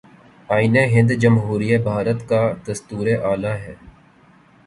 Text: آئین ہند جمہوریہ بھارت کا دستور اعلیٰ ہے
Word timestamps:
آئین 0.49 0.75
ہند 0.93 1.09
جمہوریہ 1.21 1.77
بھارت 1.83 2.27
کا 2.29 2.41
دستور 2.67 3.07
اعلیٰ 3.23 3.55
ہے 3.57 3.75